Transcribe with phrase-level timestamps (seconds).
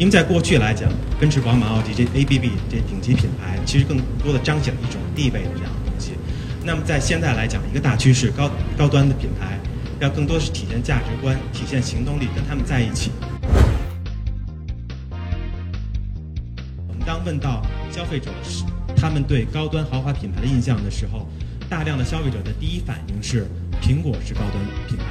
[0.00, 6.12] 因为在过去来讲，奔驰、宝马、奥迪这 ABB 这顶级品牌，其实更多的彰显了一种地位的这样的东西。
[6.64, 9.58] 那么在现在来讲，一个大趋势，高高端的品牌
[10.00, 13.10] 要更多是体现价值观、体现行动力，跟他们在一起。
[16.88, 18.64] 我们当问到消费者是
[18.96, 21.28] 他们对高端豪华品牌的印象的时候，
[21.68, 23.46] 大量的消费者的第一反应是
[23.82, 25.04] 苹果是高端品牌，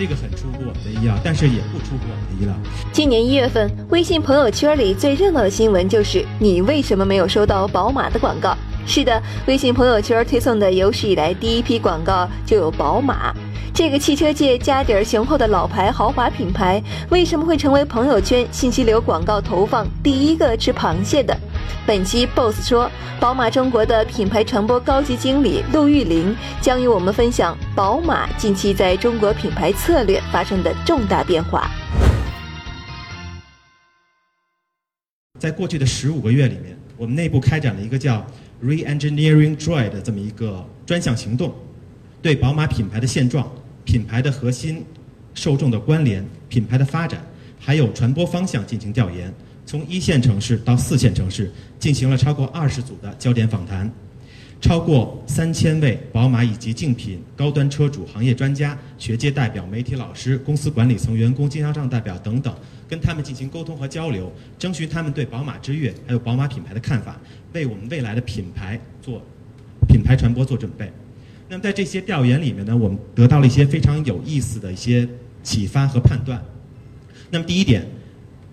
[0.00, 2.54] 这个很出乎我们的意料，但是也不出乎我们的意料。
[2.90, 8.56] 今年一月份，微信朋友圈里最热闹的新闻就是你为什么没有收到宝马的广告？
[8.86, 13.30] 是的，微信朋友圈推送的有史以来第一批广告就有宝马。
[13.74, 21.38] 这个汽车界家底儿雄厚的老牌豪华品牌，为什么会成为朋友圈信息流广告投放第一个吃螃蟹的？
[21.86, 31.70] 本期 BOSS 说，宝马中国的品牌传播高级经理陆玉玲将与我们分享宝马近期在中国品牌策略发生的重大变化。
[35.38, 38.24] 在过去的十五个月里面，我们内部开展了一个叫
[38.62, 41.54] Re-engineering Joy 的这么一个专项行动，
[42.20, 43.50] 对宝马品牌的现状、
[43.84, 44.84] 品牌的核心
[45.32, 47.24] 受众的关联、品牌的发展，
[47.58, 49.32] 还有传播方向进行调研。
[49.70, 53.88] 从一线城市到四线城市，进行了超过二十组的焦点访谈，
[54.60, 62.52] 超过三千位宝马以及竞品高端车主、行业专家、学界代表、媒体老师、公司管理层员工、经销商代表等等。
[62.88, 67.16] 跟他们进行沟通和交流，征询他们对宝马之悦还有宝马品牌的看法，
[67.52, 69.22] 为我们未来的品牌做
[69.86, 70.90] 品牌传播做准备。
[71.48, 75.08] 那么在这些调研里面呢，我们得到了一些非常有意思的一些
[75.44, 76.42] 启发和判断。
[77.30, 77.86] 那么第一点，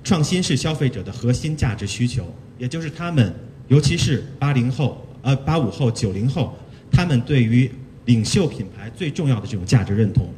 [0.07, 3.35] 创新是消费者的核心价值需求，也就是他们，
[3.67, 6.57] 尤其是八零后、呃八五后、九零后，
[6.89, 7.69] 他们对于
[8.05, 10.33] 领袖品牌最重要的这种价值认同。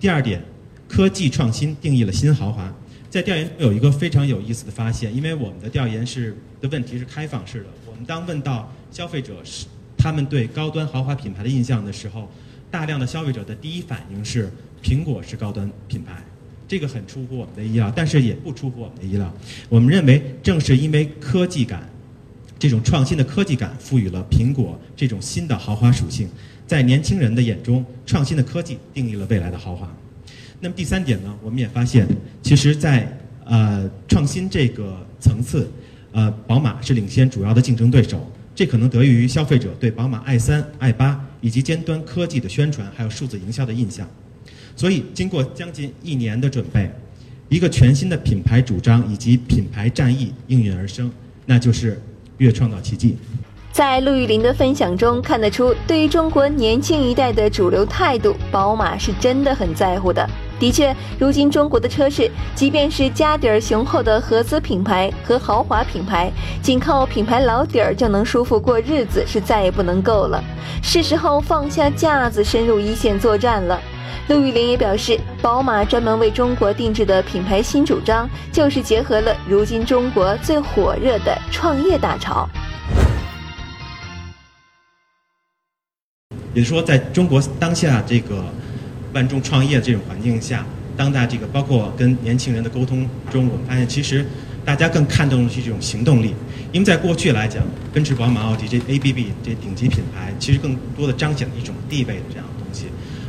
[0.00, 0.42] 第二点，
[0.88, 2.74] 科技创新定义了新豪华。
[3.10, 7.66] 在调研中有一个非常有意思的发现，因为我们的调研是的问题是开放式的。
[7.84, 9.66] 我们当问到消费者是
[9.98, 12.32] 他们对高端豪华品牌的印象的时候，
[12.70, 14.50] 大量的消费者的第一反应是
[14.82, 16.24] 苹果是高端品牌，
[16.68, 19.32] 这个很出乎我们的意料，但是也不出乎我们的意料。
[19.68, 21.88] 我们认为，正是因为科技感，
[22.58, 26.28] 这种创新的科技感，赋予了苹果这种新的豪华属性。
[26.66, 29.88] 在年轻人的眼中，创新的科技定义了未来的豪华。
[30.58, 32.08] 那么第三点呢，我们也发现，
[32.42, 33.06] 其实，在
[33.44, 35.70] 呃创新这个层次，
[36.10, 38.28] 呃，宝马是领先主要的竞争对手。
[38.54, 44.08] 这可能得益于消费者对宝马 i 三、i 八以及尖端科技的宣传，还有数字营销的印象。
[44.74, 46.90] 所以，经过将近一年的准备，
[47.48, 51.10] 一个全新的品牌主张以及品牌战役应运而生，
[51.46, 52.00] 那就是
[52.38, 53.16] 越创造奇迹。
[53.72, 60.26] 在陆玉林的分享中看得出，对于中国年轻一代的主流态度，宝马是真的很在乎的。
[60.58, 66.32] 的确，如今中国的车市，即便是家底儿雄厚的合资品牌和豪华品牌，
[66.62, 70.42] 仅靠品牌老底儿就能舒服过日子，是再也不能够了。
[70.82, 73.78] 是时候放下架子，深入一线作战了。
[74.28, 82.48] 陆玉林也表示，宝马专门为中国定制的品牌新主张，就是结合了如今中国最火热的创业大潮。
[86.54, 88.44] 也就是说，在中国当下这个。
[89.12, 90.62] 万众创业的这种环境下，
[90.94, 94.26] 当代这个包括跟年轻人的沟通中，我们发现其实
[94.62, 96.34] 大家更看重的是这种行动力。
[96.70, 97.62] 因为在过去来讲，
[97.94, 102.44] 奔驰、宝马、奥迪这 ABB 这顶级品牌，其实更多的彰显了一种地位的这样。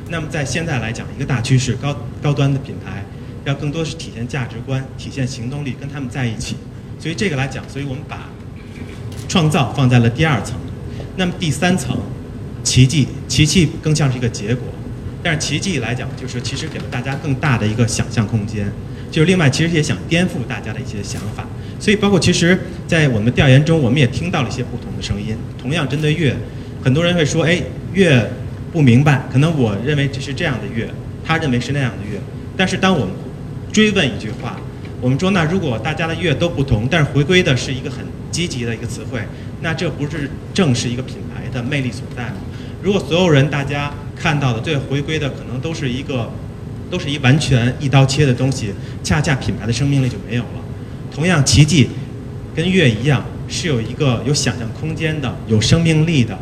[0.10, 3.04] 那么在现在来讲，一个大趋势，高高端的品牌
[3.46, 6.56] 要更多是体现价值观、体现行动力，跟他们在一起。
[7.00, 8.30] 所以这个来讲，所以我们把
[9.28, 10.56] 创造放在了第二层。
[11.16, 11.98] 那么第三层，
[12.64, 14.68] 奇迹，奇迹更像是一个结果。
[15.24, 18.72] 但是奇迹来讲，就是其实给了大家更大的一个想象空间，
[19.12, 21.46] 就是另外其实也想颠覆大家的一些想法，
[21.80, 22.58] 所以包括其实，
[22.88, 25.36] 在我们调研中，我们也听到了一些不同的声音。
[25.60, 26.36] 同样针对月，
[26.84, 27.62] 很多人会说，哎，
[27.94, 28.30] 月
[28.72, 30.90] 不明白，可能我认为这是这样的月，
[31.26, 32.20] 他认为是那样的月。
[32.56, 33.14] 但是当我们
[33.72, 34.58] 追问一句话，
[35.00, 38.00] 我们说，那如果大家的月都不同，但是回归的是一个很
[38.32, 39.22] 积极的一个词汇，
[39.62, 42.38] 那这不是正是一个品牌的魅力所在吗？
[42.82, 46.32] 如果所有人大家看到的最回归的可能都是一个，
[46.90, 48.74] 都是一完全一刀切的东西，
[49.04, 50.62] 恰恰品牌的生命力就没有了。
[51.14, 51.90] 同样，奇迹
[52.56, 56.38] 跟月一样，是有一个有想象空间的、有生命力的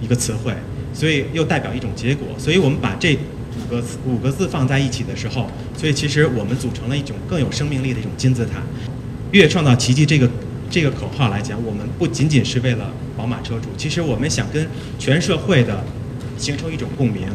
[0.00, 0.52] 一个词汇，
[0.92, 2.26] 所以又代表一种结果。
[2.38, 5.46] 所以我们把这五个字五个字放在一起的时候，
[5.76, 8.62] 所以其实我们组成了一种更有生命力的一种金字塔。
[9.32, 10.28] 越创造奇迹这个
[10.70, 14.66] 这个口号来讲，我们不仅仅是为了宝马车主，其实我们想跟
[14.98, 15.82] 全社会的。
[16.38, 17.28] 形成一种共鸣，